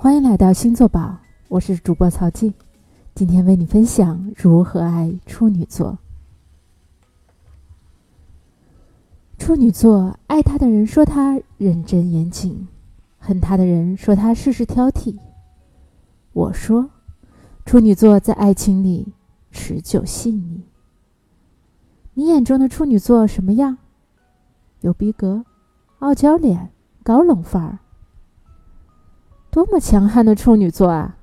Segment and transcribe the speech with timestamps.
[0.00, 1.18] 欢迎来到星座宝，
[1.48, 2.54] 我是主播曹静，
[3.16, 5.98] 今天为你分享如何爱处女座。
[9.38, 12.68] 处女座爱他的人说他认真严谨，
[13.18, 15.18] 恨他的人说他事事挑剔。
[16.32, 16.90] 我说，
[17.66, 19.12] 处女座在爱情里
[19.50, 20.62] 持久细腻。
[22.14, 23.78] 你眼中的处女座什么样？
[24.80, 25.44] 有逼格，
[25.98, 26.70] 傲娇脸，
[27.02, 27.80] 高冷范儿。
[29.58, 31.18] 多么强悍的处女座啊！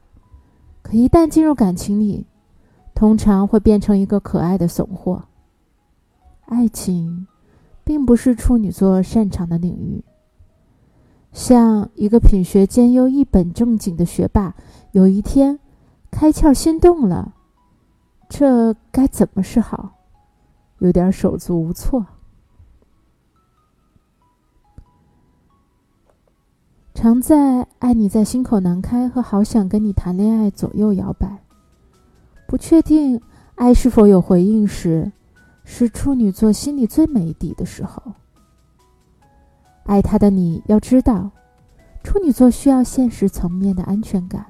[0.81, 2.27] 可一旦进入感情里，
[2.93, 5.23] 通常会变成一个可爱的怂货。
[6.43, 7.27] 爱情，
[7.85, 10.03] 并不是处女座擅长的领域。
[11.31, 14.53] 像一个品学兼优、一本正经的学霸，
[14.91, 15.57] 有一天
[16.11, 17.35] 开窍心动了，
[18.27, 19.93] 这该怎么是好？
[20.79, 22.05] 有点手足无措。
[26.95, 31.43] 常在“爱你在心口难开”和“好想跟你谈恋爱”左右摇摆，
[32.47, 33.21] 不确定
[33.55, 35.11] 爱是否有回应时，
[35.65, 38.01] 是处女座心里最没底的时候。
[39.83, 41.29] 爱他的你要知道，
[42.01, 44.45] 处女座需要现实层面的安全感，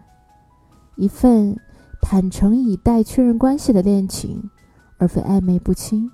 [0.98, 1.60] 一份
[2.00, 4.52] 坦诚以待确认关系的恋情，
[5.00, 6.08] 而非暧昧不清；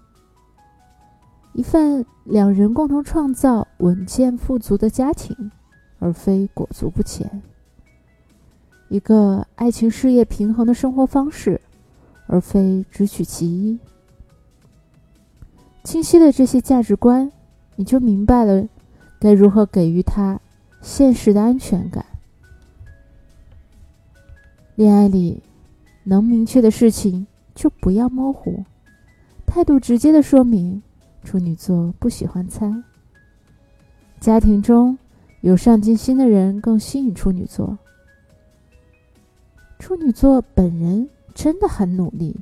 [1.52, 5.52] 一份两人共同创造稳健富足的家庭。
[6.02, 7.44] 而非裹足不前，
[8.90, 11.62] 一个爱情事业平衡的生活方式，
[12.26, 13.78] 而非只取其一。
[15.84, 17.32] 清晰的这些价值观，
[17.76, 18.68] 你就明白了
[19.20, 20.40] 该如何给予他
[20.82, 22.04] 现实的安全感。
[24.74, 25.44] 恋爱里
[26.04, 28.66] 能明确的事情就不要模糊，
[29.46, 30.82] 态度直接的说明，
[31.24, 32.74] 处女座不喜欢猜。
[34.20, 34.98] 家庭中。
[35.42, 37.78] 有上进心的人更吸引处女座。
[39.80, 42.40] 处女座本人真的很努力，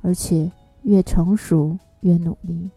[0.00, 0.50] 而且
[0.82, 2.70] 越成熟越努力。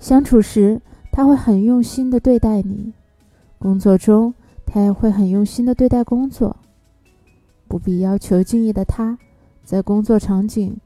[0.00, 0.80] 相处时
[1.12, 2.92] 他会很用心的对待你，
[3.58, 4.34] 工作中
[4.66, 6.56] 他也会很用心的对待工作。
[7.68, 9.16] 不必要求敬业的他，
[9.64, 10.76] 在工作场景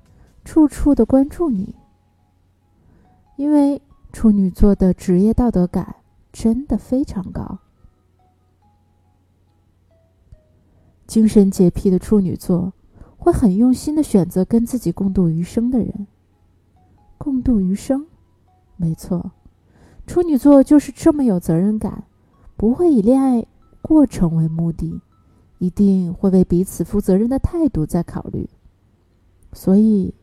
[0.45, 1.75] 处处的关注你，
[3.37, 3.81] 因为
[4.13, 5.97] 处女座的职业道德感。
[6.33, 7.59] 真的非常高。
[11.07, 12.73] 精神洁癖的处女座
[13.17, 16.07] 会很用心的选择跟自己共度余生的人。
[17.19, 18.07] 共度余生，
[18.77, 19.33] 没错，
[20.07, 22.05] 处女座就是这么有责任感，
[22.57, 23.45] 不会以恋爱
[23.83, 25.03] 过程为目的，
[25.59, 28.49] 一定会为彼此负责任的态度在考虑。
[29.53, 30.15] 所以，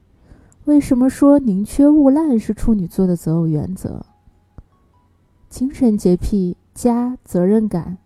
[0.65, 4.03] 为什么说宁缺毋滥是处女座的择偶原则？
[5.49, 7.97] 精神洁癖加责任感，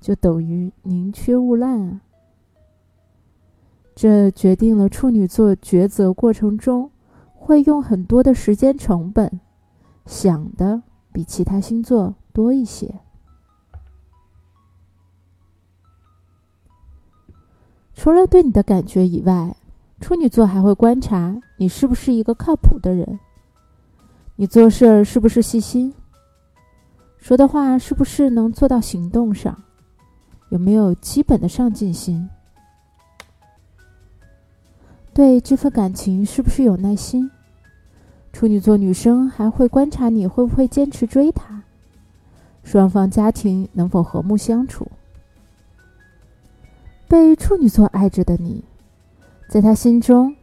[0.00, 2.00] 就等于宁缺毋滥啊！
[3.94, 6.90] 这决定了处女座抉择过程中
[7.34, 9.40] 会用很多的时间成本，
[10.06, 10.82] 想的
[11.12, 13.00] 比其他星座多一些。
[17.92, 19.56] 除了对你的感觉以外，
[20.00, 23.18] 处女座还会观察你是不是一个靠谱的人，
[24.36, 25.92] 你做事儿是不是细心。
[27.18, 29.62] 说的话是不是能做到行动上？
[30.50, 32.30] 有没有基本的上进心？
[35.12, 37.30] 对这份感情是不是有耐心？
[38.32, 41.64] 处女座女生还会观察你会不会坚持追他，
[42.62, 44.86] 双方家庭能否和睦相处？
[47.08, 48.64] 被处女座爱着的你，
[49.50, 50.36] 在他心中，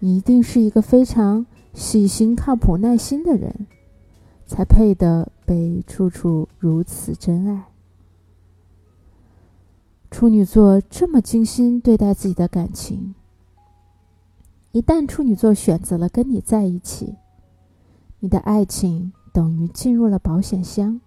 [0.00, 3.54] 你一定是一个非常细心、靠谱、耐心的人。
[4.46, 7.72] 才配得被处处如此真爱。
[10.08, 13.16] 处女座这么精心对待自己的感情，
[14.70, 17.16] 一旦处女座选择了跟你在一起，
[18.20, 21.00] 你的爱情等于进入了保险箱。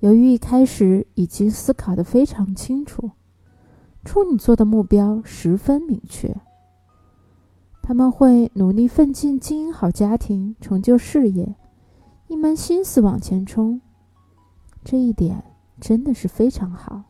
[0.00, 3.10] 由于一开始已经思考的非常清楚，
[4.06, 6.34] 处女座的目标十分明确，
[7.82, 11.54] 他们会努力奋进，经营好家庭，成就事业。
[12.28, 13.80] 一门心思往前冲，
[14.82, 15.44] 这一点
[15.80, 17.04] 真的是非常好。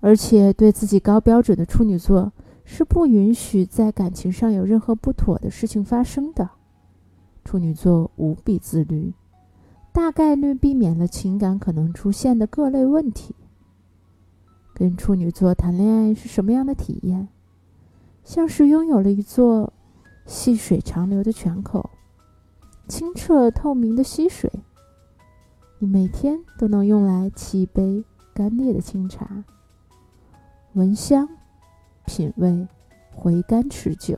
[0.00, 2.32] 而且对自己高标准的处女座
[2.64, 6.48] 是不允许在感情上有任何不妥的事情发生的。
[7.44, 9.12] 处女座无比自律，
[9.92, 13.34] 大概率避免了情感可能出现的各类问题。
[14.74, 17.28] 跟处女座谈恋爱是什么样的体验？
[18.22, 19.72] 像是拥有了一座
[20.24, 21.90] 细水长流的泉口。
[22.88, 24.50] 清澈透明的溪水，
[25.78, 29.44] 你每天都能用来沏一杯干裂的清茶，
[30.74, 31.28] 闻香，
[32.06, 32.66] 品味，
[33.12, 34.16] 回甘持久。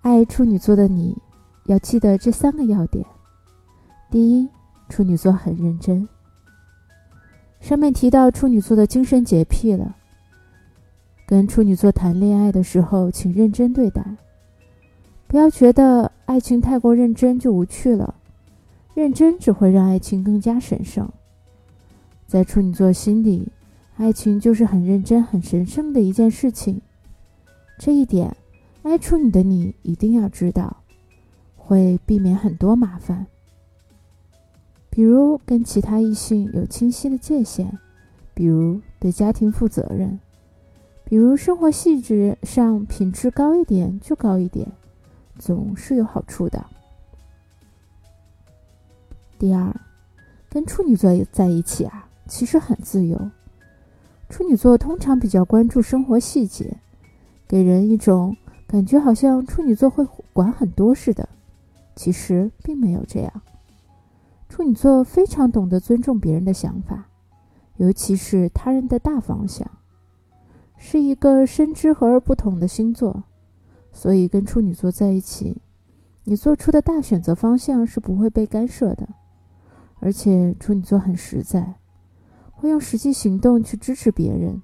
[0.00, 1.16] 爱处女座的你，
[1.66, 3.06] 要记得这三个要点：
[4.10, 4.48] 第一，
[4.88, 6.08] 处女座很认真。
[7.60, 9.94] 上面提到处女座的精神洁癖了。
[11.24, 14.04] 跟处女座谈恋爱的时候，请认真对待，
[15.32, 18.16] 不要觉得爱情太过认真就无趣了。
[18.92, 21.10] 认真只会让爱情更加神圣。
[22.26, 23.48] 在处女座心里，
[23.96, 26.82] 爱情就是很认真、很神圣的一件事情。
[27.78, 28.36] 这一点，
[28.82, 30.82] 爱处女的你一定要知道，
[31.56, 33.26] 会避免很多麻烦。
[34.90, 37.78] 比如跟其他异性有清晰的界限，
[38.34, 40.20] 比如对家庭负责任。
[41.06, 44.70] 比如生活细致上品质高一点就高一点，
[45.42, 46.64] 总是有好处的。
[49.40, 49.74] 第二，
[50.48, 53.18] 跟处女座在一起啊，其实很自由。
[54.28, 56.76] 处女座通常比较关注生活细节，
[57.48, 58.36] 给人一种
[58.68, 61.28] 感觉好像处女座会管很多似的，
[61.96, 63.42] 其实并没有这样。
[64.48, 67.08] 处女座非常懂得尊重别人的想法，
[67.78, 69.68] 尤其是他人的大方向。
[70.76, 73.24] 是一个深知和而不同的星座，
[73.92, 75.60] 所以跟处女座在一起，
[76.24, 79.08] 你做出的大选择方向是不会被干涉的。
[80.00, 81.76] 而且处女座很实在，
[82.50, 84.60] 会用实际行动去支持别人。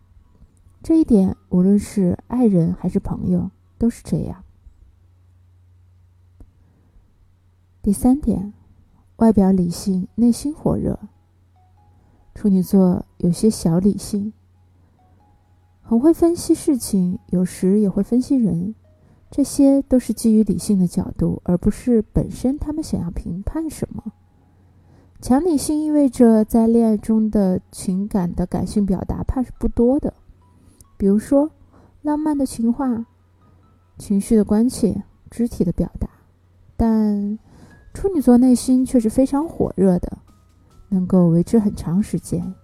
[0.83, 4.43] 这一点，无论是爱人还是朋友，都是这样。
[7.83, 8.53] 第三点，
[9.17, 10.99] 外表理性，内心火热。
[12.35, 14.33] 处女座有些小理性。
[15.83, 18.75] 很会分析事情，有时也会分析人，
[19.31, 24.13] 这些都是基于理性的角度，而不是本身他们想要评判什么。
[25.21, 30.15] 强理性意味着在恋爱中的情感的感性表达怕是不多的，
[30.97, 31.51] 比如说
[32.03, 33.05] 浪漫的情话、
[33.99, 36.09] 情绪的关切、肢体的表达。
[36.77, 37.39] 但
[37.93, 40.19] 处女座内心却是非常火热的，
[40.89, 42.55] 能够维持很长时间。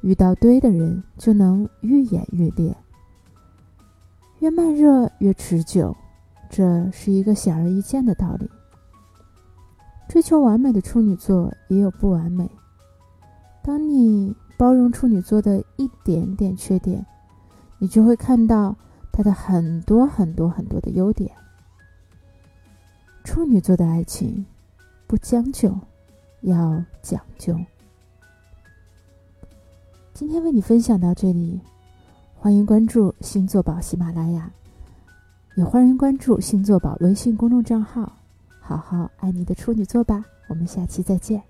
[0.00, 2.74] 遇到对的人，就能愈演愈烈，
[4.44, 5.96] 越慢热越持久，
[6.50, 8.50] 这是一个显而易见的道理。
[10.06, 12.50] 追求完美的处女座也有不完美，
[13.62, 17.06] 当你包容处女座的一点点缺点，
[17.78, 18.76] 你就会看到
[19.10, 21.34] 他的很多很多很多的优点。
[23.24, 24.44] 处女座的爱情
[25.06, 25.74] 不将就，
[26.42, 27.58] 要讲究。
[30.12, 31.58] 今天为你分享到这里，
[32.44, 34.50] 欢迎关注星座宝喜马拉雅，
[35.56, 38.18] 也欢迎关注星座宝微信公众账号，
[38.60, 40.22] 好好爱你的处女座吧。
[40.48, 41.42] 我们下期再见。